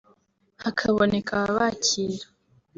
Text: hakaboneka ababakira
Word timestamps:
hakaboneka 0.63 1.31
ababakira 1.41 2.25